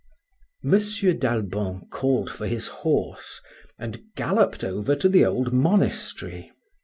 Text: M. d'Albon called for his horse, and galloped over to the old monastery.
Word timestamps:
M. 0.63 0.71
d'Albon 0.71 1.87
called 1.91 2.31
for 2.31 2.47
his 2.47 2.65
horse, 2.81 3.39
and 3.77 4.01
galloped 4.15 4.63
over 4.63 4.95
to 4.95 5.07
the 5.07 5.23
old 5.23 5.53
monastery. 5.53 6.51